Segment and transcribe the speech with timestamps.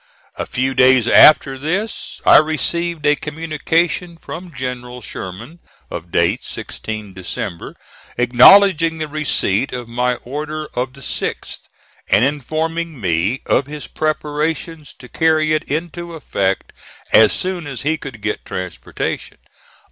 [0.35, 5.59] A few days after this I received a communication from General Sherman,
[5.91, 7.75] of date 16th December,
[8.17, 11.59] acknowledging the receipt of my order of the 6th,
[12.09, 16.73] and informing me of his preparations to carry it into effect
[17.13, 19.37] as soon as he could get transportation.